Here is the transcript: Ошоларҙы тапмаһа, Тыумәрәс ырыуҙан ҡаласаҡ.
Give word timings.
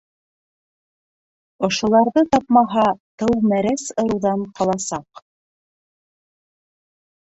Ошоларҙы 1.67 2.23
тапмаһа, 2.35 2.85
Тыумәрәс 3.23 3.85
ырыуҙан 4.05 4.49
ҡаласаҡ. 4.61 5.23